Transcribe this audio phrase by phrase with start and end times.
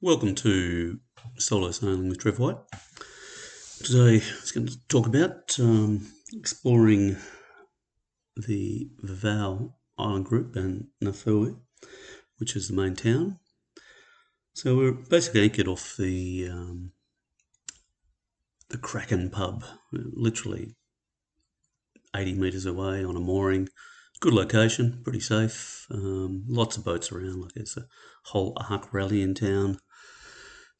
[0.00, 1.00] Welcome to
[1.38, 2.58] Solo Sailing with Trev White.
[3.82, 7.16] Today I'm going to talk about um, exploring
[8.36, 11.58] the Vavau Island Group and Neiafu,
[12.36, 13.40] which is the main town.
[14.52, 16.92] So we're basically anchored off the um,
[18.68, 20.76] the Kraken pub, literally
[22.14, 23.68] 80 metres away on a mooring.
[24.20, 25.88] Good location, pretty safe.
[25.90, 27.86] Um, lots of boats around, like there's a
[28.26, 29.80] whole arc rally in town.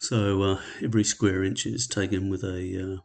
[0.00, 3.00] So uh, every square inch is taken with a uh,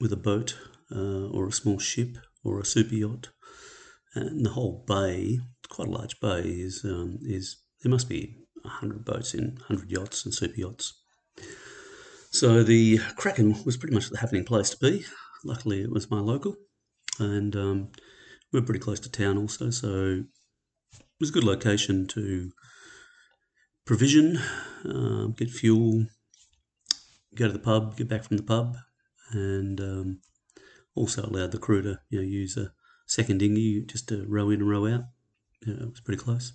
[0.00, 0.56] with a boat
[0.94, 3.30] uh, or a small ship or a super yacht,
[4.14, 9.04] and the whole bay, quite a large bay, is um, is there must be hundred
[9.04, 11.02] boats in, hundred yachts and super yachts.
[12.30, 15.06] So the Kraken was pretty much the happening place to be.
[15.44, 16.56] Luckily, it was my local,
[17.18, 17.88] and um,
[18.52, 20.24] we we're pretty close to town also, so
[20.92, 22.50] it was a good location to
[23.86, 24.38] provision,
[24.84, 26.04] uh, get fuel,
[27.34, 28.76] go to the pub, get back from the pub,
[29.32, 30.20] and um,
[30.94, 32.72] also allowed the crew to you know use a
[33.06, 35.04] second dinghy just to row in and row out.
[35.66, 36.52] Yeah, it was pretty close.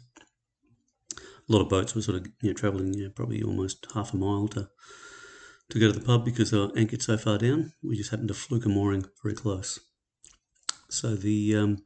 [1.17, 4.13] A lot of boats were sort of you know travelling you know, probably almost half
[4.13, 4.69] a mile to
[5.69, 7.73] to go to the pub because they were anchored so far down.
[7.81, 9.79] We just happened to fluke a mooring very close.
[10.89, 11.83] So the um,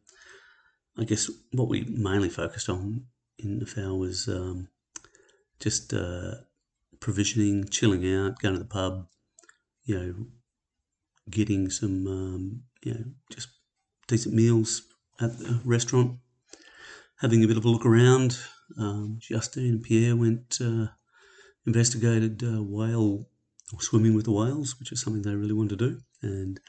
[0.97, 3.05] I guess what we mainly focused on
[3.37, 4.67] in the foul was um,
[5.59, 6.35] just uh,
[6.99, 9.07] provisioning, chilling out, going to the pub,
[9.83, 10.15] you know,
[11.29, 13.49] getting some, um, you know, just
[14.07, 14.81] decent meals
[15.19, 16.17] at the restaurant,
[17.19, 18.37] having a bit of a look around.
[18.77, 20.87] Um, Justine and Pierre went, uh,
[21.65, 23.27] investigated uh, whale
[23.73, 26.59] or swimming with the whales, which is something they really wanted to do, and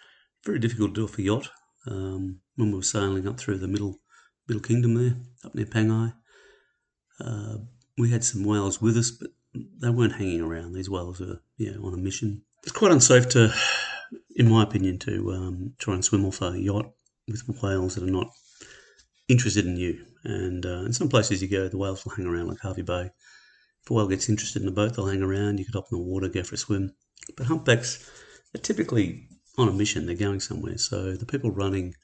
[0.44, 1.48] very difficult to do off a yacht.
[1.86, 4.00] Um, when we were sailing up through the middle
[4.48, 6.12] middle kingdom there, up near Pangai,
[7.20, 7.58] uh,
[7.96, 10.72] we had some whales with us, but they weren't hanging around.
[10.72, 12.42] These whales were, yeah, on a mission.
[12.62, 13.52] It's quite unsafe to,
[14.36, 16.90] in my opinion, to um, try and swim off a yacht
[17.26, 18.28] with whales that are not
[19.28, 20.04] interested in you.
[20.24, 23.10] And uh, in some places you go, the whales will hang around, like Hervey Bay.
[23.82, 25.58] If a whale gets interested in a boat, they'll hang around.
[25.58, 26.92] You could hop in the water, go for a swim.
[27.36, 28.10] But humpbacks
[28.54, 30.06] are typically on a mission.
[30.06, 30.78] They're going somewhere.
[30.78, 31.94] So the people running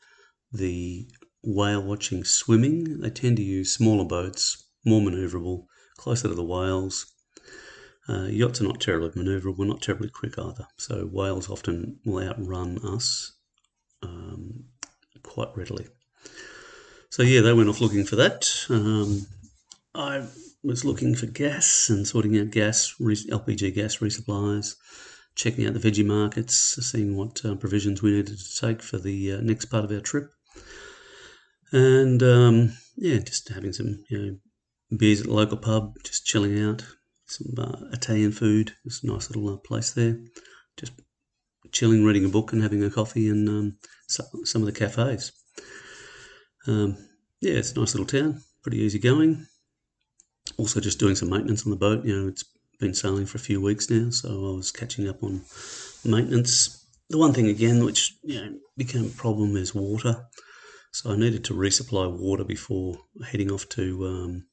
[0.53, 1.09] the
[1.43, 5.67] whale watching swimming, they tend to use smaller boats, more manoeuvrable,
[5.97, 7.07] closer to the whales,
[8.09, 10.67] uh, yachts are not terribly manoeuvrable, not terribly quick either.
[10.77, 13.33] So whales often will outrun us
[14.03, 14.65] um,
[15.23, 15.87] quite readily.
[17.11, 18.51] So yeah, they went off looking for that.
[18.69, 19.27] Um,
[19.95, 20.27] I
[20.63, 24.75] was looking for gas and sorting out gas, LPG gas resupplies,
[25.35, 29.35] checking out the veggie markets, seeing what uh, provisions we needed to take for the
[29.35, 30.31] uh, next part of our trip,
[31.73, 34.37] and um, yeah, just having some you know
[34.97, 36.85] beers at the local pub, just chilling out,
[37.37, 38.73] some uh, Italian food.
[38.85, 40.19] It's a nice little uh, place there.
[40.77, 40.93] Just
[41.73, 45.33] chilling, reading a book, and having a coffee in um, some of the cafes.
[46.67, 46.97] Um,
[47.41, 49.47] yeah, it's a nice little town, pretty easy going.
[50.57, 52.05] Also, just doing some maintenance on the boat.
[52.05, 52.45] You know, it's
[52.81, 55.43] been sailing for a few weeks now, so I was catching up on
[56.05, 56.87] maintenance.
[57.11, 60.27] The one thing again, which you know became a problem, is water.
[60.93, 64.47] So I needed to resupply water before heading off to um,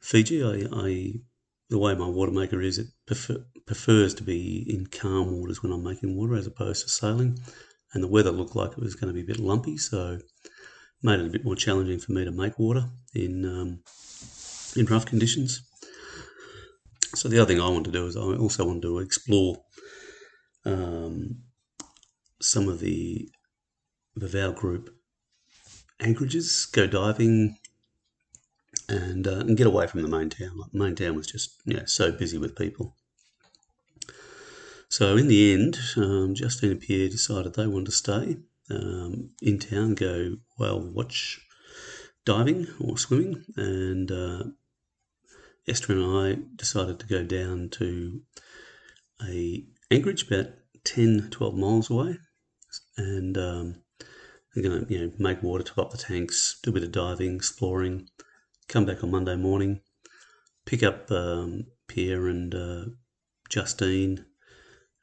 [0.00, 0.44] Fiji.
[0.44, 1.14] I, I
[1.68, 5.72] the way my water maker is, it prefer, prefers to be in calm waters when
[5.72, 7.38] I'm making water as opposed to sailing.
[7.92, 10.18] And the weather looked like it was going to be a bit lumpy, so
[11.02, 13.80] made it a bit more challenging for me to make water in um,
[14.76, 15.62] in rough conditions.
[17.14, 19.56] So the other thing I want to do is I also want to explore
[20.66, 21.42] um,
[22.42, 23.28] some of the
[24.18, 24.90] Vavau group
[26.00, 27.56] anchorages, go diving,
[28.88, 30.58] and uh, and get away from the main town.
[30.58, 32.96] Like, main town was just you know, so busy with people.
[34.88, 38.36] So in the end, um, Justine and Pierre decided they wanted to stay
[38.70, 41.40] um, in town, go whale watch
[42.24, 44.44] diving or swimming, and uh,
[45.66, 48.20] Esther and I decided to go down to
[49.26, 50.46] a anchorage about
[50.84, 52.18] 10, 12 miles away,
[52.96, 53.82] and um,
[54.54, 56.92] they're going to you know make water, top up the tanks, do a bit of
[56.92, 58.08] diving, exploring,
[58.68, 59.80] come back on Monday morning,
[60.64, 62.84] pick up um, Pierre and uh,
[63.48, 64.24] Justine,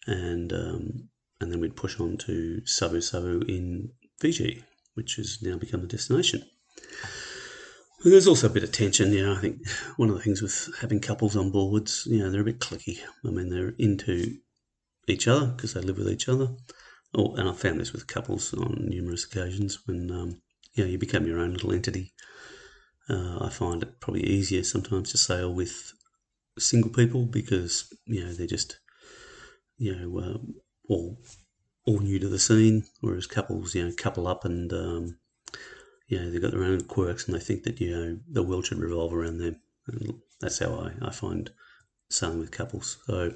[0.06, 4.64] and um, and then we'd push on to Savu Savu in Fiji,
[4.96, 6.44] which has now become the destination.
[8.04, 9.34] There's also a bit of tension, you know.
[9.34, 9.66] I think
[9.96, 12.98] one of the things with having couples on boards, you know, they're a bit clicky.
[13.26, 14.40] I mean, they're into
[15.08, 16.50] each other because they live with each other.
[17.16, 20.42] Oh, and I've found this with couples on numerous occasions when um,
[20.74, 22.12] you know you become your own little entity
[23.10, 25.94] uh, I find it probably easier sometimes to sail with
[26.58, 28.80] single people because you know they're just
[29.78, 30.38] you know uh,
[30.88, 31.18] all
[31.86, 35.18] all new to the scene, whereas couples you know couple up and um,
[36.08, 38.66] you know they've got their own quirks and they think that you know the world
[38.66, 39.60] should revolve around them.
[39.88, 41.52] And that's how I, I find
[42.10, 43.00] sailing with couples.
[43.06, 43.34] So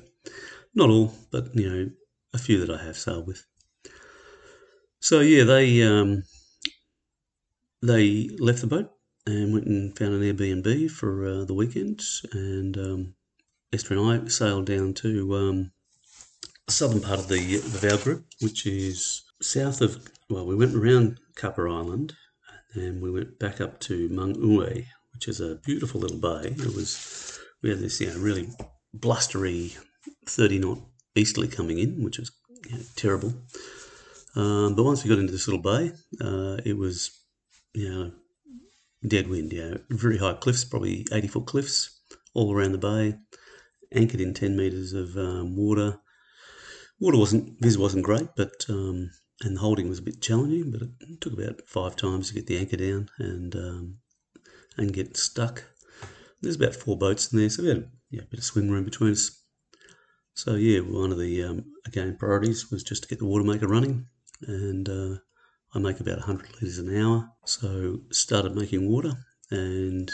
[0.74, 1.90] not all, but you know
[2.34, 3.46] a few that I have sailed with.
[5.02, 6.24] So yeah, they um,
[7.81, 8.92] they left the boat
[9.28, 12.02] and went and found an Airbnb for uh, the weekend.
[12.32, 13.14] And um,
[13.74, 15.72] Esther and I sailed down to um,
[16.66, 21.20] the southern part of the, Vow Group, which is south of, well, we went around
[21.36, 22.14] Kapa Island
[22.74, 26.50] and we went back up to Mungue, which is a beautiful little bay.
[26.50, 28.48] It was, we had this, you know, really
[28.94, 29.76] blustery
[30.26, 30.80] 30 knot
[31.16, 32.32] easterly coming in, which was
[32.70, 33.34] you know, terrible.
[34.36, 35.92] Um, but once we got into this little bay,
[36.22, 37.12] uh, it was,
[37.74, 38.12] you know,
[39.07, 39.75] dead wind, yeah.
[39.89, 42.00] Very high cliffs, probably 80 foot cliffs
[42.33, 43.18] all around the bay,
[43.92, 46.00] anchored in 10 metres of um, water.
[47.00, 49.12] Water wasn't, viz wasn't great, but, um,
[49.42, 52.48] and the holding was a bit challenging, but it took about five times to get
[52.48, 53.98] the anchor down and, um,
[54.77, 55.63] and get stuck.
[56.42, 58.86] There's about four boats in there, so we had yeah, a bit of swing room
[58.86, 59.44] between us.
[60.33, 63.68] So yeah, one of the, um, again, priorities was just to get the water maker
[63.68, 64.07] running
[64.42, 65.18] and, uh,
[65.74, 67.30] I make about 100 litres an hour.
[67.46, 69.14] So started making water
[69.52, 70.12] and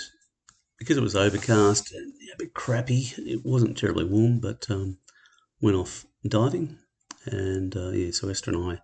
[0.80, 4.98] because it was overcast and a bit crappy, it wasn't terribly warm, but um,
[5.62, 6.78] went off diving.
[7.26, 8.82] And uh, yeah, so Esther and I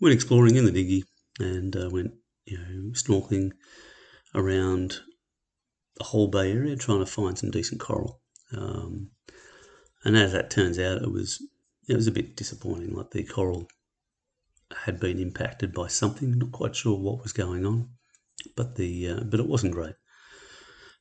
[0.00, 1.04] went exploring in the dinghy
[1.38, 2.12] and uh, went,
[2.44, 3.52] you know, snorkeling
[4.34, 5.00] around
[5.96, 8.20] the whole Bay Area trying to find some decent coral.
[8.56, 9.10] Um,
[10.04, 11.42] and as that turns out, it was
[11.88, 12.94] it was a bit disappointing.
[12.94, 13.68] Like the coral
[14.84, 16.38] had been impacted by something.
[16.38, 17.90] Not quite sure what was going on,
[18.56, 19.94] but the uh, but it wasn't great.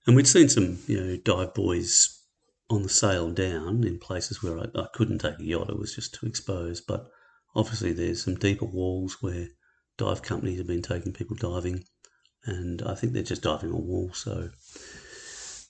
[0.05, 2.15] And we'd seen some you know dive boys
[2.69, 5.95] on the sail down in places where I, I couldn't take a yacht; it was
[5.95, 6.85] just too exposed.
[6.87, 7.09] But
[7.55, 9.47] obviously, there's some deeper walls where
[9.97, 11.83] dive companies have been taking people diving,
[12.45, 14.17] and I think they're just diving on walls.
[14.17, 14.49] So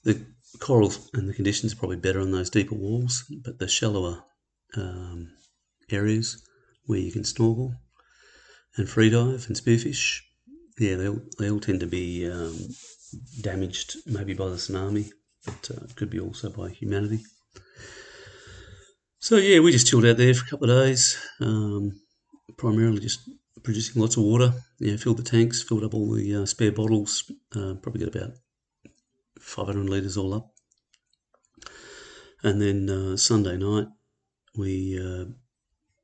[0.04, 0.26] the
[0.58, 4.22] corals and the conditions are probably better on those deeper walls, but the shallower
[4.76, 5.32] um,
[5.90, 6.42] areas
[6.86, 7.74] where you can snorkel
[8.76, 10.20] and freedive and spearfish,
[10.78, 12.56] yeah, they all, they all tend to be um,
[13.40, 15.10] damaged maybe by the tsunami,
[15.44, 17.20] but uh, could be also by humanity.
[19.18, 22.00] So yeah, we just chilled out there for a couple of days, um,
[22.56, 23.20] primarily just
[23.62, 24.54] producing lots of water.
[24.78, 27.30] Yeah, filled the tanks, filled up all the uh, spare bottles.
[27.54, 28.32] Uh, probably got about
[29.38, 30.50] 500 litres all up.
[32.42, 33.88] And then uh, Sunday night,
[34.56, 35.26] we uh,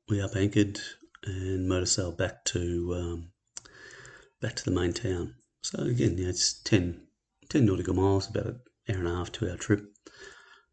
[0.07, 0.79] we up anchored
[1.27, 3.31] and motor sail back to um,
[4.41, 5.35] back to the main town.
[5.61, 7.01] So again, yeah, it's 10,
[7.49, 8.59] 10 nautical miles, about an
[8.89, 9.85] hour and a half, two hour trip.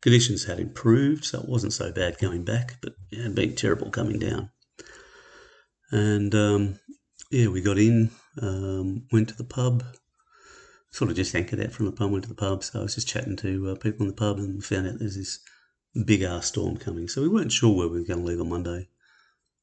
[0.02, 3.90] Conditions had improved, so it wasn't so bad going back, but it had been terrible
[3.90, 4.50] coming down.
[5.90, 6.78] And um,
[7.30, 8.10] yeah, we got in,
[8.40, 9.82] um, went to the pub,
[10.90, 12.62] sort of just anchored out from the pub, went to the pub.
[12.62, 15.16] So I was just chatting to uh, people in the pub and found out there's
[15.16, 15.40] this
[16.04, 17.08] big ass storm coming.
[17.08, 18.88] So we weren't sure where we were going to leave on Monday.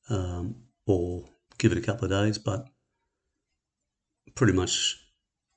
[0.09, 0.55] Um,
[0.85, 1.25] or
[1.57, 2.37] give it a couple of days.
[2.37, 2.65] But
[4.35, 4.97] pretty much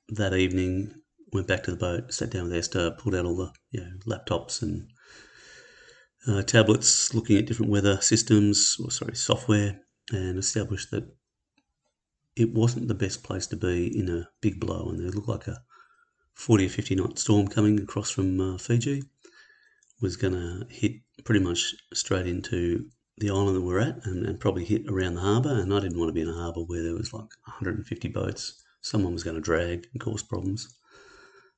[0.09, 0.93] that evening,
[1.33, 3.91] went back to the boat, sat down with Esther, pulled out all the you know,
[4.05, 4.89] laptops and
[6.27, 11.07] uh, tablets, looking at different weather systems, or sorry, software, and established that
[12.35, 15.47] it wasn't the best place to be in a big blow, and there looked like
[15.47, 15.61] a
[16.33, 19.03] 40 or 50 knot storm coming across from uh, Fiji
[20.01, 22.85] was going to hit pretty much straight into
[23.17, 25.53] the island that we're at and, and probably hit around the harbour.
[25.59, 28.61] And I didn't want to be in a harbour where there was like 150 boats.
[28.81, 30.77] Someone was going to drag and cause problems.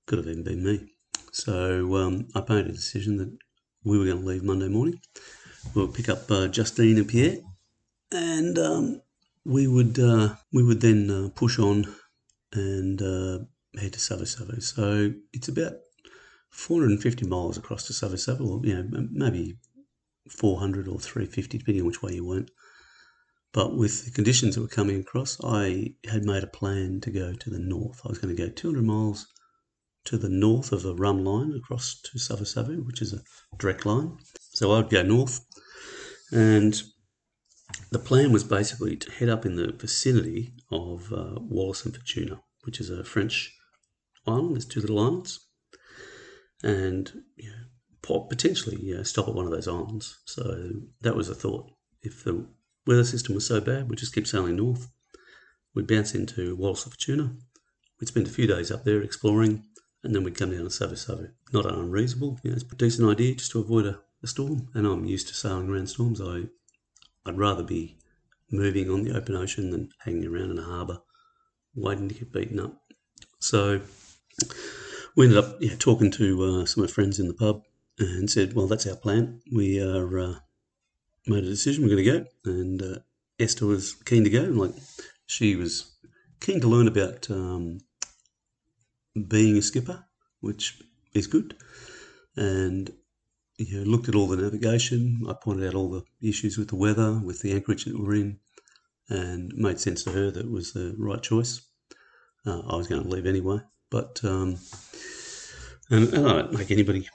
[0.05, 0.93] Could have even been me.
[1.31, 3.37] So um, I made a decision that
[3.83, 4.99] we were going to leave Monday morning.
[5.73, 7.37] We'll pick up uh, Justine and Pierre,
[8.11, 9.01] and um,
[9.45, 11.85] we would uh, we would then uh, push on
[12.53, 13.39] and uh,
[13.79, 14.61] head to Savu Savu.
[14.61, 15.73] So it's about
[16.49, 19.57] 450 miles across to Savu Savu, or you know maybe
[20.31, 22.51] 400 or 350, depending on which way you went.
[23.53, 27.33] But with the conditions that were coming across, I had made a plan to go
[27.33, 28.01] to the north.
[28.05, 29.27] I was going to go 200 miles
[30.05, 33.23] to the north of a rhumb line across to Savu, which is a
[33.57, 34.17] direct line.
[34.39, 35.45] So I'd go north,
[36.31, 36.81] and
[37.91, 42.39] the plan was basically to head up in the vicinity of uh, Wallis and Futuna,
[42.63, 43.53] which is a French
[44.25, 44.55] island.
[44.55, 45.39] There's two little islands,
[46.63, 47.63] and you know,
[48.29, 50.19] potentially stop at one of those islands.
[50.25, 50.69] So
[51.01, 51.71] that was a thought.
[52.01, 52.45] If the
[52.85, 54.89] weather system was so bad, we'd just keep sailing north.
[55.73, 57.35] We'd bounce into Wallis of Futuna.
[57.99, 59.63] We'd spend a few days up there exploring
[60.03, 61.29] and then we'd come down to Savu Savu.
[61.51, 64.69] Not unreasonable, you know, it's a decent idea just to avoid a, a storm.
[64.73, 66.21] And I'm used to sailing around storms.
[66.21, 66.43] I,
[67.25, 67.97] I'd rather be
[68.51, 70.99] moving on the open ocean than hanging around in a harbour
[71.75, 72.81] waiting to get beaten up.
[73.39, 73.81] So
[75.15, 77.61] we ended up yeah, talking to uh, some of my friends in the pub
[77.99, 79.41] and said, well, that's our plan.
[79.53, 80.35] We are uh,
[81.25, 81.83] made a decision.
[81.83, 82.25] We're going to go.
[82.45, 82.99] And uh,
[83.39, 84.43] Esther was keen to go.
[84.43, 84.75] And like
[85.25, 85.97] she was
[86.39, 87.79] keen to learn about um,
[89.27, 90.05] being a skipper,
[90.41, 90.81] which
[91.13, 91.55] is good.
[92.35, 92.91] And
[93.57, 95.25] you know, looked at all the navigation.
[95.27, 98.39] I pointed out all the issues with the weather, with the anchorage that we're in,
[99.09, 101.61] and made sense to her that it was the right choice.
[102.45, 104.57] Uh, I was going to leave anyway, but um,
[105.89, 107.09] and, and I don't make anybody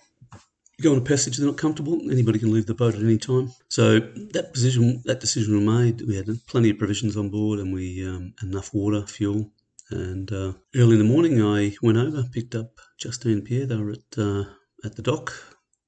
[0.82, 2.00] go on a passage they're not comfortable.
[2.10, 3.52] Anybody can leave the boat at any time.
[3.68, 6.02] So that position, that decision was made.
[6.06, 9.50] We had plenty of provisions on board, and we um, enough water, fuel.
[9.90, 13.66] And uh, early in the morning, I went over, picked up Justine and Pierre.
[13.66, 14.44] They were at uh,
[14.84, 15.32] at the dock.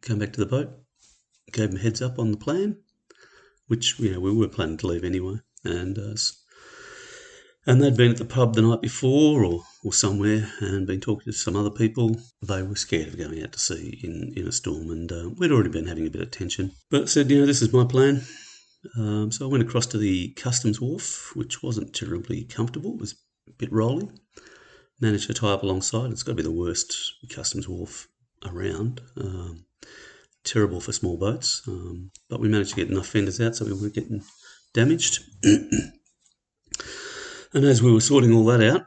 [0.03, 0.71] Came back to the boat,
[1.53, 2.77] gave them heads up on the plan,
[3.69, 5.37] which you know we were planning to leave anyway.
[5.65, 6.15] And uh,
[7.67, 11.33] and they'd been at the pub the night before or, or somewhere and been talking
[11.33, 12.17] to some other people.
[12.43, 15.53] They were scared of going out to sea in, in a storm, and uh, we'd
[15.53, 16.73] already been having a bit of tension.
[16.91, 18.23] But said, you know, this is my plan.
[18.99, 22.95] Um, so I went across to the customs wharf, which wasn't terribly comfortable.
[22.95, 23.15] It was
[23.49, 24.19] a bit rolling.
[25.01, 26.11] Managed to tie up alongside.
[26.11, 26.95] It's got to be the worst
[27.31, 28.09] customs wharf
[28.45, 29.01] around.
[29.17, 29.65] Um,
[30.45, 33.73] terrible for small boats, um, but we managed to get enough fenders out so we
[33.73, 34.23] weren't getting
[34.75, 35.21] damaged.
[37.55, 38.85] And as we were sorting all that out,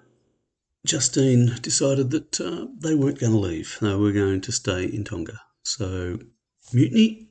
[0.86, 3.78] Justine decided that uh, they weren't going to leave.
[3.80, 5.40] They were going to stay in Tonga.
[5.64, 6.20] So,
[6.74, 7.30] mutiny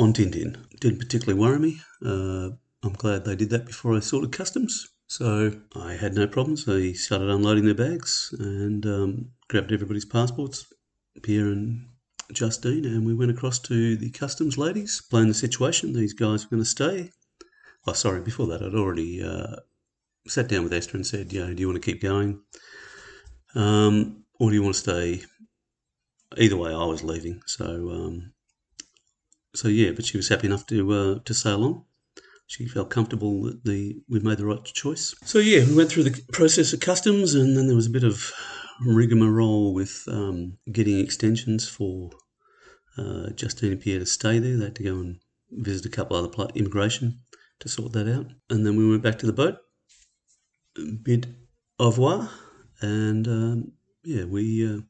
[0.00, 1.80] on Tintin didn't particularly worry me.
[2.04, 2.50] Uh,
[2.82, 4.88] I'm glad they did that before I sorted customs.
[5.06, 6.64] So, I had no problems.
[6.64, 10.66] They started unloading their bags and um, grabbed everybody's passports,
[11.22, 11.86] Pierre and
[12.32, 15.92] Justine, and we went across to the customs ladies, explained the situation.
[15.92, 17.12] These guys were going to stay.
[17.86, 19.56] Oh, sorry, before that, I'd already uh,
[20.26, 22.40] sat down with Esther and said, you know, do you want to keep going?
[23.54, 25.22] Um, or do you want to stay?
[26.38, 27.42] Either way, I was leaving.
[27.46, 28.32] So, um,
[29.54, 31.84] so yeah, but she was happy enough to uh, to sail on.
[32.46, 35.14] She felt comfortable that the we made the right choice.
[35.24, 38.04] So yeah, we went through the process of customs, and then there was a bit
[38.04, 38.32] of
[38.80, 42.10] rigmarole with um, getting extensions for
[42.96, 44.56] uh, Justine and Pierre to stay there.
[44.56, 47.20] They had to go and visit a couple other immigration
[47.60, 49.58] to sort that out, and then we went back to the boat
[51.02, 51.34] bid
[51.78, 52.30] au revoir,
[52.80, 53.72] and um,
[54.04, 54.80] yeah, we uh,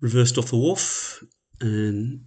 [0.00, 1.22] reversed off the wharf
[1.60, 2.24] and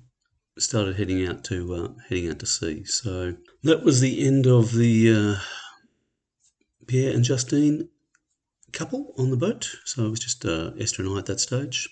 [0.58, 2.84] started heading out to uh, heading out to sea.
[2.86, 5.36] So that was the end of the uh,
[6.88, 7.90] Pierre and Justine
[8.74, 9.70] couple on the boat.
[9.86, 11.90] So it was just uh, Esther and I at that stage.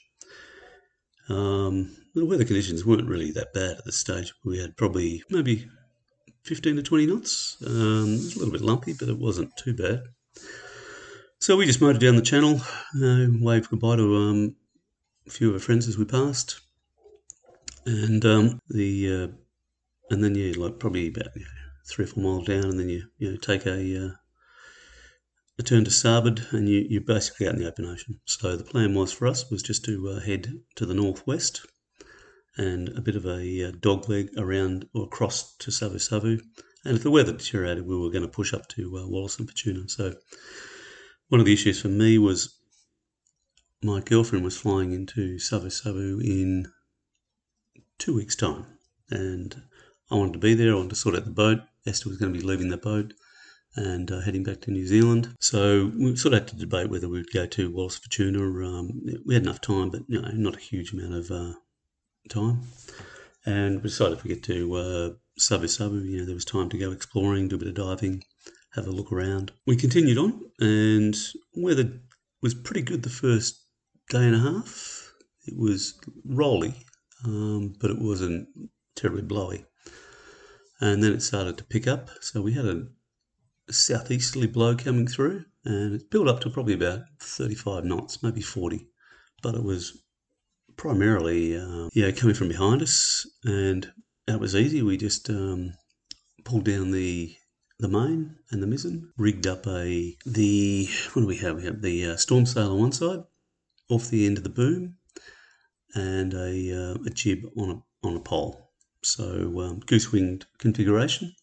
[1.29, 4.33] Um, the weather conditions weren't really that bad at this stage.
[4.43, 5.67] We had probably maybe
[6.43, 7.57] 15 to 20 knots.
[7.65, 10.03] Um, it was a little bit lumpy, but it wasn't too bad.
[11.39, 12.61] So we just motored down the channel,
[13.01, 14.55] uh, waved goodbye to um,
[15.27, 16.59] a few of our friends as we passed,
[17.85, 19.27] and um, the uh,
[20.09, 21.47] and then yeah, like probably about you know,
[21.87, 24.11] three or four miles down, and then you you know take a uh,
[25.59, 28.19] a turn to starboard, and you you're basically out in the open ocean.
[28.25, 31.65] So the plan was for us was just to uh, head to the northwest,
[32.57, 36.39] and a bit of a uh, dog leg around or across to Savu Savu,
[36.85, 39.49] and if the weather deteriorated, we were going to push up to uh, Wallis and
[39.49, 39.89] Futuna.
[39.89, 40.13] So
[41.29, 42.55] one of the issues for me was
[43.83, 46.67] my girlfriend was flying into Savu in
[47.97, 48.65] two weeks' time,
[49.09, 49.61] and
[50.11, 50.71] I wanted to be there.
[50.71, 51.59] I wanted to sort out the boat.
[51.85, 53.13] Esther was going to be leaving the boat
[53.75, 55.35] and uh, heading back to New Zealand.
[55.39, 58.65] So we sort of had to debate whether we would go to Wallis Futuna.
[58.65, 61.53] Um, we had enough time, but you know, not a huge amount of uh,
[62.29, 62.61] time.
[63.45, 66.69] And we decided if we get to uh, Savu Savu, you know, there was time
[66.69, 68.23] to go exploring, do a bit of diving,
[68.73, 69.51] have a look around.
[69.65, 71.15] We continued on, and
[71.53, 71.99] weather
[72.41, 73.61] was pretty good the first
[74.09, 75.13] day and a half.
[75.45, 76.73] It was rolly,
[77.25, 78.47] um, but it wasn't
[78.95, 79.65] terribly blowy.
[80.79, 82.87] And then it started to pick up, so we had a,
[83.67, 88.41] a southeasterly blow coming through, and it built up to probably about 35 knots, maybe
[88.41, 88.87] 40.
[89.41, 90.01] But it was
[90.77, 93.91] primarily, uh, yeah, coming from behind us, and
[94.27, 94.81] that was easy.
[94.81, 95.73] We just um,
[96.43, 97.35] pulled down the
[97.77, 101.57] the main and the mizzen, rigged up a the what do we have?
[101.57, 103.23] We have the uh, storm sail on one side,
[103.89, 104.97] off the end of the boom,
[105.93, 108.71] and a, uh, a jib on a on a pole.
[109.03, 111.33] So um, goose winged configuration.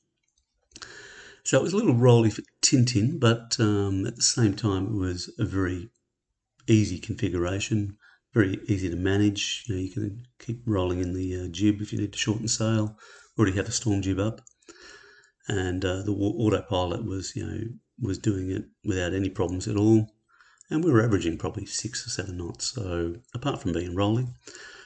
[1.44, 4.98] So it was a little rolly for Tintin, but um, at the same time it
[4.98, 5.90] was a very
[6.68, 7.98] easy configuration.
[8.32, 9.64] Very easy to manage.
[9.66, 12.48] You know, you can keep rolling in the uh, jib if you need to shorten
[12.48, 12.96] sail.
[13.38, 14.40] Already have a storm jib up,
[15.48, 17.60] and uh, the autopilot was you know
[18.00, 20.06] was doing it without any problems at all.
[20.70, 22.72] And we were averaging probably six or seven knots.
[22.72, 24.34] So apart from being rolling,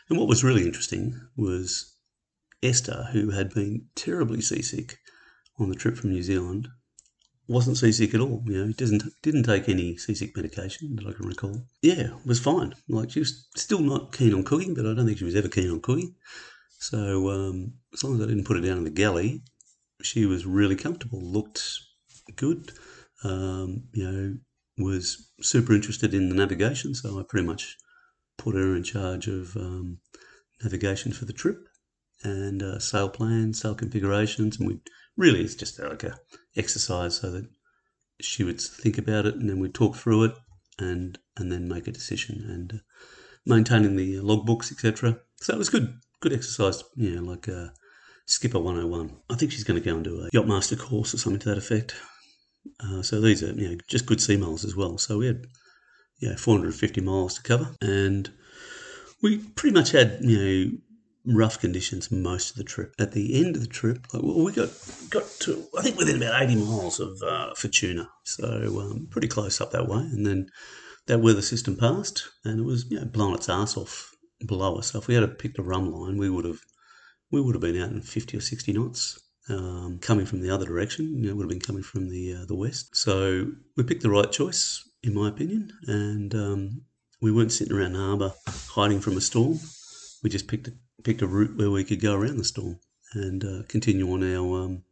[0.08, 1.94] and what was really interesting was
[2.62, 4.98] Esther, who had been terribly seasick
[5.58, 6.68] on the trip from New Zealand,
[7.48, 8.42] wasn't seasick at all.
[8.46, 11.62] You know, doesn't didn't take any seasick medication that I can recall.
[11.82, 12.74] Yeah, was fine.
[12.88, 15.48] Like she was still not keen on cooking, but I don't think she was ever
[15.48, 16.14] keen on cooking.
[16.78, 19.42] So um, as long as I didn't put her down in the galley,
[20.02, 21.20] she was really comfortable.
[21.22, 21.62] Looked
[22.36, 22.72] good.
[23.24, 24.36] Um, you know,
[24.78, 27.76] was super interested in the navigation, so I pretty much
[28.36, 29.98] put her in charge of um,
[30.62, 31.58] navigation for the trip
[32.22, 34.80] and uh, sail plans, sail configurations, and we
[35.16, 36.18] really it's just like a
[36.56, 37.48] exercise so that
[38.20, 40.34] she would think about it and then we'd talk through it
[40.78, 42.82] and and then make a decision and uh,
[43.44, 45.18] maintaining the logbooks etc.
[45.36, 47.68] So it was good good exercise, you know, like uh,
[48.26, 49.16] Skipper 101.
[49.30, 51.58] I think she's going to go and do a Yachtmaster course or something to that
[51.58, 51.94] effect.
[52.80, 54.98] Uh, so these are you know just good sea miles as well.
[54.98, 55.46] So we had
[56.20, 58.30] yeah 450 miles to cover, and
[59.22, 60.78] we pretty much had you know
[61.26, 62.94] rough conditions most of the trip.
[62.98, 64.70] At the end of the trip, we got
[65.10, 68.46] got to I think within about eighty miles of uh, Futuna, so
[68.80, 70.00] um, pretty close up that way.
[70.00, 70.48] And then
[71.06, 74.14] that weather system passed, and it was you know blowing its ass off
[74.46, 74.92] below us.
[74.92, 76.60] So if we had picked pick the rhumb line, we would have
[77.30, 79.20] we would have been out in fifty or sixty knots.
[79.48, 82.46] Um, coming from the other direction, you know, would have been coming from the uh,
[82.46, 82.96] the west.
[82.96, 86.82] So we picked the right choice, in my opinion, and um,
[87.22, 89.60] we weren't sitting around the harbour hiding from a storm.
[90.24, 90.72] We just picked a
[91.06, 92.80] picked a route where we could go around the storm
[93.14, 94.82] and uh, continue on our um,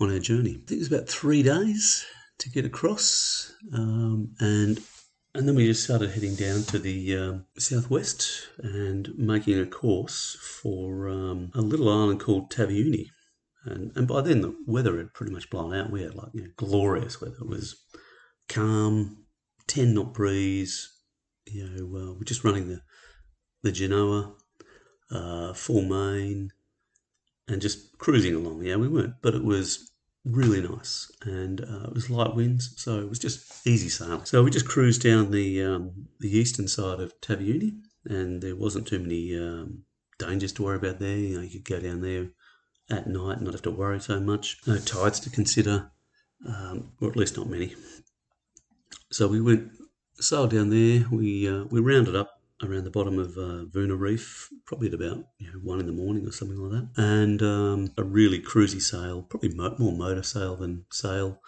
[0.00, 0.50] on our journey.
[0.50, 2.04] I think it was about three days
[2.38, 4.80] to get across, um, and
[5.32, 10.36] and then we just started heading down to the um, southwest and making a course
[10.60, 13.06] for um, a little island called Taveuni.
[13.64, 15.92] And, and by then the weather had pretty much blown out.
[15.92, 17.36] We had like you know, glorious weather.
[17.40, 17.76] It was
[18.48, 19.24] calm,
[19.68, 20.92] ten knot breeze.
[21.46, 22.80] You know, uh, we're just running the
[23.62, 24.34] the Genoa
[25.12, 26.52] uh, full main,
[27.48, 28.62] and just cruising along.
[28.62, 29.90] Yeah, we weren't, but it was
[30.24, 34.24] really nice, and uh, it was light winds, so it was just easy sailing.
[34.24, 38.86] So we just cruised down the um, the eastern side of Taveuni, and there wasn't
[38.86, 39.84] too many um,
[40.18, 41.16] dangers to worry about there.
[41.16, 42.28] You know, you could go down there
[42.90, 44.58] at night and not have to worry so much.
[44.66, 45.90] No tides to consider,
[46.46, 47.74] um, or at least not many.
[49.10, 49.70] So we went
[50.20, 51.06] sailed down there.
[51.10, 55.24] We uh, we rounded up around the bottom of uh, Vuna Reef, probably at about
[55.38, 57.02] you know, one in the morning or something like that.
[57.02, 61.40] And um, a really cruisy sail, probably mo- more motor sail than sail,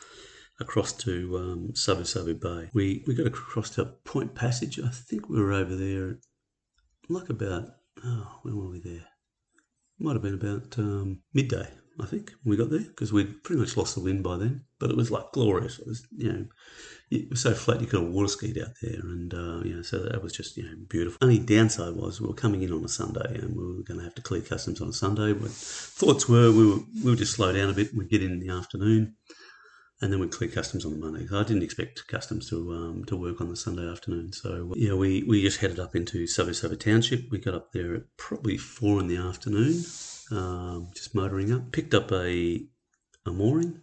[0.60, 2.70] across to um, Savu Bay.
[2.72, 4.78] We we got across to Point Passage.
[4.78, 6.18] I think we were over there,
[7.08, 7.68] like about
[8.04, 9.06] oh, when were we there?
[9.98, 11.68] Might have been about um, midday.
[12.00, 14.64] I think we got there because we'd pretty much lost the wind by then.
[14.78, 15.78] But it was like glorious.
[15.78, 16.46] It was you know
[17.10, 19.82] it was so flat you could have water skied out there, and uh, you know,
[19.82, 21.18] so that was just you know beautiful.
[21.22, 24.04] Only downside was we were coming in on a Sunday, and we were going to
[24.04, 25.32] have to clear customs on a Sunday.
[25.32, 27.94] But thoughts were we were we would just slow down a bit.
[27.94, 29.14] We'd get in in the afternoon,
[30.00, 31.26] and then we'd clear customs on the Monday.
[31.32, 34.32] I didn't expect customs to um, to work on the Sunday afternoon.
[34.32, 37.30] So yeah, we, we just headed up into Savu Savu Township.
[37.30, 39.84] We got up there at probably four in the afternoon,
[40.34, 41.72] um, just motoring up.
[41.72, 42.66] Picked up a
[43.26, 43.80] a mooring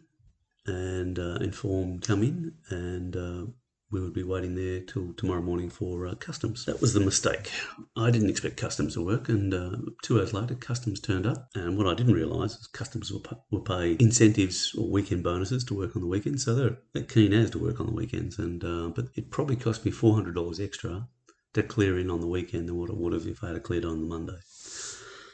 [0.67, 3.45] and uh, informed come in and uh,
[3.91, 6.65] we would be waiting there till tomorrow morning for uh, customs.
[6.65, 7.51] That was the mistake.
[7.97, 11.49] I didn't expect customs to work, and uh, two hours later, customs turned up.
[11.55, 15.65] And what I didn't realise is customs will, pay, will pay incentives or weekend bonuses
[15.65, 18.39] to work on the weekends, so they're, they're keen as to work on the weekends.
[18.39, 21.07] And uh, but it probably cost me four hundred dollars extra
[21.53, 23.83] to clear in on the weekend than what it would have if I had cleared
[23.83, 24.37] on the Monday.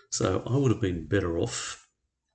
[0.10, 1.88] So I would have been better off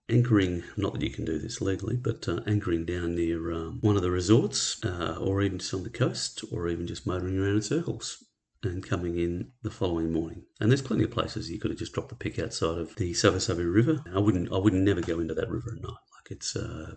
[0.09, 3.97] anchoring, not that you can do this legally, but uh, anchoring down near um, one
[3.97, 7.57] of the resorts, uh, or even just on the coast, or even just motoring around
[7.57, 8.23] in circles
[8.63, 10.45] and coming in the following morning.
[10.61, 13.15] And there's plenty of places you could have just dropped the pick outside of the
[13.15, 14.05] Savu River.
[14.15, 15.91] I wouldn't, I would never go into that river at night.
[15.91, 16.97] Like it's, uh,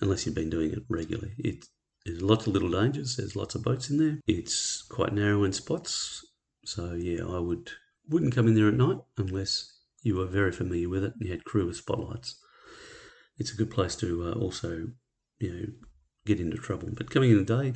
[0.00, 1.32] unless you've been doing it regularly.
[1.38, 1.64] It,
[2.04, 3.16] there's lots of little dangers.
[3.16, 4.20] There's lots of boats in there.
[4.26, 6.24] It's quite narrow in spots.
[6.64, 7.70] So yeah, I would
[8.08, 9.77] wouldn't come in there at night unless
[10.08, 11.12] you were very familiar with it.
[11.20, 12.40] You had crew with spotlights.
[13.36, 14.88] It's a good place to uh, also,
[15.38, 15.66] you know,
[16.24, 16.88] get into trouble.
[16.96, 17.74] But coming in the day,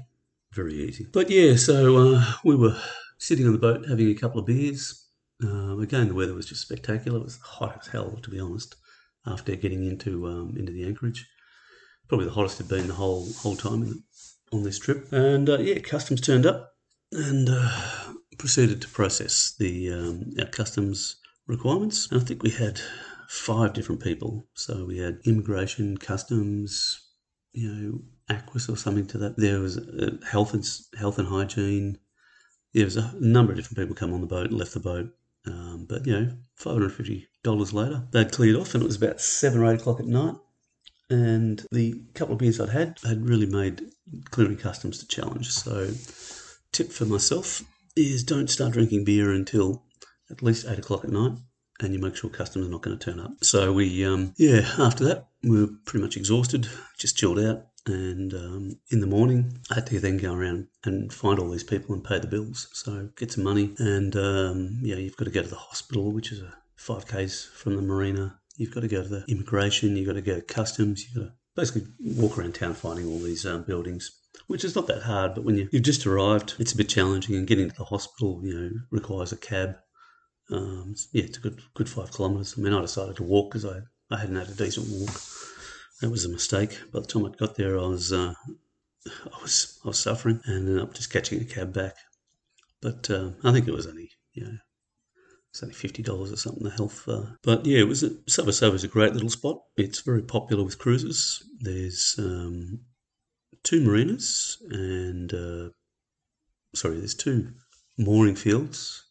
[0.50, 1.06] very easy.
[1.12, 2.76] But yeah, so uh, we were
[3.18, 5.10] sitting on the boat having a couple of beers.
[5.42, 7.18] Um, again, the weather was just spectacular.
[7.18, 8.76] It was hot as hell, to be honest.
[9.26, 11.28] After getting into um, into the anchorage,
[12.08, 14.02] probably the hottest it had been the whole whole time
[14.52, 15.12] on this trip.
[15.12, 16.72] And uh, yeah, customs turned up,
[17.12, 17.70] and uh,
[18.38, 22.10] proceeded to process the um, our customs requirements.
[22.10, 22.80] And I think we had
[23.28, 24.46] five different people.
[24.54, 27.00] So we had immigration, customs,
[27.52, 29.36] you know, Aquas or something to that.
[29.36, 30.64] There was uh, health and
[30.98, 31.98] health and hygiene.
[32.72, 35.10] There was a number of different people come on the boat, left the boat.
[35.46, 38.96] Um, but you know, five hundred fifty dollars later, they'd cleared off, and it was
[38.96, 40.36] about seven or eight o'clock at night.
[41.10, 43.82] And the couple of beers I'd had had really made
[44.30, 45.50] clearing customs the challenge.
[45.50, 45.90] So,
[46.70, 47.62] tip for myself
[47.96, 49.84] is don't start drinking beer until
[50.32, 51.32] at least eight o'clock at night
[51.80, 53.32] and you make sure customers are not going to turn up.
[53.42, 56.68] So we, um, yeah, after that, we were pretty much exhausted,
[56.98, 57.66] just chilled out.
[57.84, 61.64] And um, in the morning, I had to then go around and find all these
[61.64, 62.68] people and pay the bills.
[62.72, 63.74] So get some money.
[63.78, 67.74] And um, yeah, you've got to go to the hospital, which is a 5Ks from
[67.74, 68.38] the marina.
[68.56, 69.96] You've got to go to the immigration.
[69.96, 71.04] You've got to go to customs.
[71.04, 74.12] You've got to basically walk around town finding all these um, buildings
[74.46, 75.34] which is not that hard.
[75.34, 78.40] But when you, have just arrived, it's a bit challenging, and getting to the hospital,
[78.44, 79.76] you know, requires a cab.
[80.52, 82.54] Um, yeah, it's a good good five kilometres.
[82.56, 85.20] I mean, I decided to walk because I, I hadn't had a decent walk.
[86.00, 86.78] That was a mistake.
[86.92, 88.34] By the time I got there, I was uh,
[89.06, 91.96] I was I was suffering, and ended up just catching a cab back.
[92.82, 94.58] But um, I think it was only you know
[95.50, 96.64] it's only fifty dollars or something.
[96.64, 99.62] The health, uh, but yeah, it was a, Savu Savu is a great little spot.
[99.76, 101.42] It's very popular with cruisers.
[101.60, 102.80] There's um,
[103.62, 105.70] two marinas and uh,
[106.74, 107.52] sorry, there's two
[107.96, 109.04] mooring fields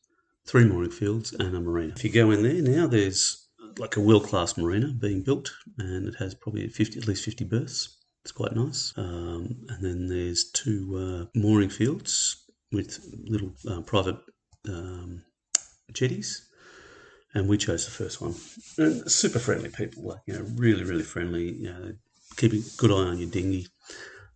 [0.45, 1.93] three mooring fields and a marina.
[1.95, 6.07] If you go in there now, there's like a world class marina being built, and
[6.07, 7.97] it has probably 50, at least 50 berths.
[8.23, 8.93] It's quite nice.
[8.97, 14.17] Um, and then there's two uh, mooring fields with little uh, private
[14.67, 15.23] um,
[15.93, 16.47] jetties.
[17.33, 18.35] And we chose the first one.
[18.77, 21.53] And super friendly people, like you know, really, really friendly.
[21.53, 21.93] You know,
[22.35, 23.67] keeping a good eye on your dinghy.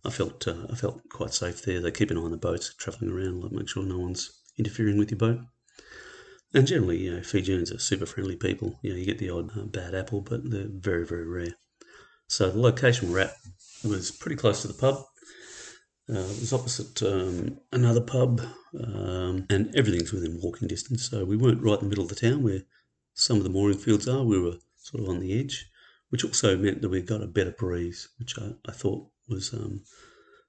[0.04, 1.80] I felt uh, I felt quite safe there.
[1.80, 4.96] They keep an eye on the boats travelling around, like make sure no one's interfering
[4.96, 5.40] with your boat.
[6.54, 8.78] And generally, you know, Fijians are super friendly people.
[8.82, 11.54] You know, you get the odd uh, bad apple, but they're very, very rare.
[12.28, 13.34] So the location we're at
[13.84, 15.04] was pretty close to the pub.
[16.08, 18.40] Uh, it was opposite um, another pub,
[18.80, 21.10] um, and everything's within walking distance.
[21.10, 22.60] So we weren't right in the middle of the town where
[23.14, 24.22] some of the mooring fields are.
[24.22, 25.68] We were sort of on the edge,
[26.10, 29.82] which also meant that we got a better breeze, which I, I thought was um,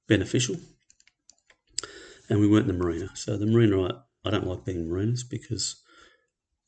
[0.07, 0.57] beneficial.
[2.29, 3.09] And we weren't in the marina.
[3.15, 3.91] So the marina, I,
[4.27, 5.81] I don't like being in marinas because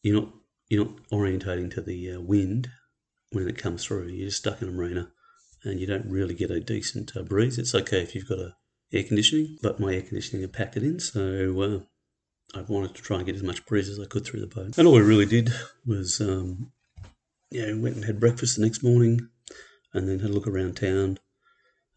[0.02, 0.30] you're not
[0.70, 2.70] you're not orientating to the uh, wind
[3.32, 4.08] when it comes through.
[4.08, 5.12] You're just stuck in a marina,
[5.64, 7.58] and you don't really get a decent uh, breeze.
[7.58, 8.56] It's okay if you've got a
[8.94, 13.02] air conditioning, but my air conditioning had packed it in, so uh, I wanted to
[13.02, 14.78] try and get as much breeze as I could through the boat.
[14.78, 15.52] And all we really did
[15.86, 16.72] was, um,
[17.52, 19.30] yeah, went and had breakfast the next morning,
[19.94, 21.20] and then had a look around town.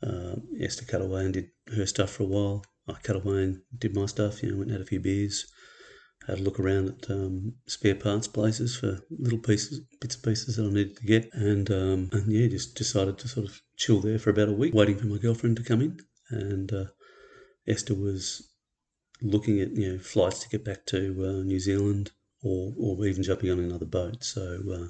[0.02, 2.64] Uh, Esther cut away and did her stuff for a while.
[2.88, 4.42] I cut away and did my stuff.
[4.42, 5.46] You know, went and had a few beers
[6.26, 10.56] had a look around at um, spare parts places for little pieces, bits and pieces
[10.56, 14.00] that I needed to get, and um, and yeah, just decided to sort of chill
[14.00, 15.98] there for about a week, waiting for my girlfriend to come in.
[16.30, 16.84] And uh,
[17.66, 18.48] Esther was
[19.20, 23.22] looking at you know flights to get back to uh, New Zealand, or or even
[23.22, 24.22] jumping on another boat.
[24.22, 24.88] So uh,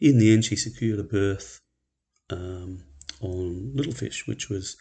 [0.00, 1.60] in the end, she secured a berth
[2.30, 2.84] um,
[3.20, 4.76] on Little Fish, which was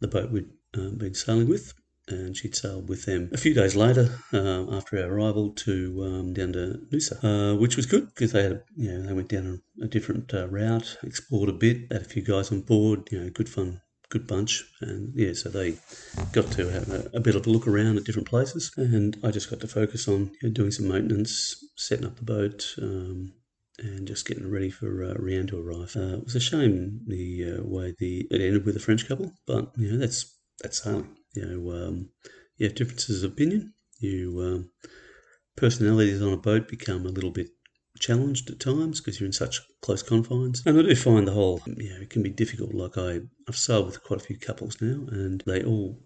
[0.00, 1.72] the boat we'd uh, been sailing with
[2.08, 6.32] and she'd sailed with them a few days later uh, after our arrival to um,
[6.32, 9.62] down to Noosa, uh, which was good because they had, you know, they went down
[9.80, 13.20] a, a different uh, route, explored a bit, had a few guys on board, you
[13.20, 15.76] know, good fun, good bunch, and yeah, so they
[16.32, 19.30] got to have a, a bit of a look around at different places, and I
[19.30, 22.74] just got to focus on you know, doing some maintenance, setting up the boat.
[22.80, 23.32] Um,
[23.80, 25.96] and just getting ready for uh, Rianne to arrive.
[25.96, 29.32] Uh, it was a shame the uh, way the it ended with a French couple,
[29.48, 32.08] but you know that's that's sailing you know, um,
[32.56, 33.74] you have differences of opinion.
[33.98, 34.70] You um,
[35.56, 37.48] personalities on a boat become a little bit
[37.98, 40.62] challenged at times because you're in such close confines.
[40.66, 42.74] And I do find the whole, you know, it can be difficult.
[42.74, 45.98] Like I, I've sailed with quite a few couples now, and they all,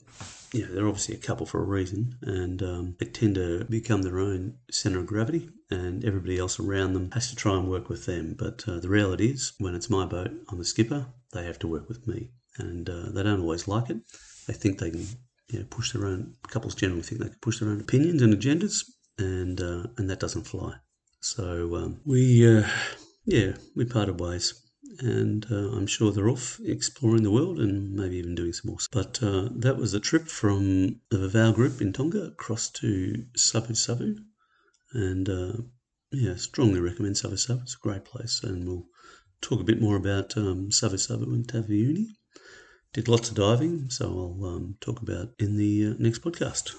[0.53, 4.03] you know, they're obviously a couple for a reason, and um, they tend to become
[4.03, 7.89] their own centre of gravity, and everybody else around them has to try and work
[7.89, 8.35] with them.
[8.39, 11.07] But uh, the reality is, when it's my boat, I'm the skipper.
[11.33, 13.99] They have to work with me, and uh, they don't always like it
[14.49, 15.07] they think they can
[15.51, 18.35] you know, push their own couples generally think they can push their own opinions and
[18.35, 18.83] agendas
[19.19, 20.75] and uh, and that doesn't fly
[21.21, 22.23] so um, we
[22.59, 22.67] uh,
[23.25, 24.55] yeah we parted ways
[25.01, 28.79] and uh, I'm sure they're off exploring the world and maybe even doing some more.
[28.91, 33.75] But uh, that was a trip from the Vavau group in Tonga across to Savu
[33.75, 34.17] Savu,
[34.93, 35.53] and uh,
[36.11, 37.61] yeah, strongly recommend Savu Savu.
[37.63, 38.87] It's a great place, and we'll
[39.41, 42.07] talk a bit more about um, Savu Savu and Taveuni
[42.93, 46.77] did lots of diving, so I'll um, talk about in the uh, next podcast.